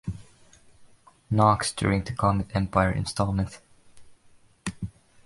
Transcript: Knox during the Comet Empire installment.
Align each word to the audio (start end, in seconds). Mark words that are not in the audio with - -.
Knox 1.29 1.71
during 1.73 2.03
the 2.03 2.13
Comet 2.13 2.55
Empire 2.55 2.89
installment. 2.89 3.59